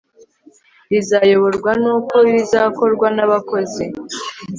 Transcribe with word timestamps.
rizayoborwa 0.91 1.71
n 1.81 1.85
uko 1.95 2.15
rizakorwa 2.27 3.07
nabakozi 3.15 3.85